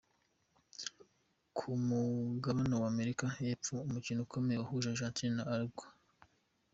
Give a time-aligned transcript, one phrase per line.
[1.57, 5.91] Ku mugabana wa Amerika y’epfo umukino ukomeye wahuje Argentine na Urguay.